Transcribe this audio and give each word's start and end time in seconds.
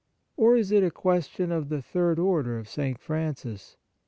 Or 0.35 0.55
is 0.55 0.71
it 0.71 0.83
a 0.83 0.89
question 0.89 1.51
of 1.51 1.69
the 1.69 1.79
Third 1.79 2.17
Order 2.17 2.57
of 2.57 2.67
St. 2.67 2.97
Francis? 2.99 3.77